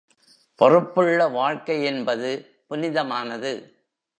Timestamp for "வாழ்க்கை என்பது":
1.27-2.31